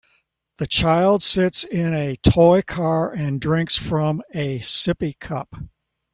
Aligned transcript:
The 0.57 0.65
child 0.65 1.21
sits 1.21 1.63
in 1.63 1.93
a 1.93 2.15
toy 2.23 2.63
car 2.63 3.13
and 3.13 3.39
drinks 3.39 3.77
from 3.77 4.23
a 4.33 4.57
sippy 4.57 5.13
cup 5.19 5.53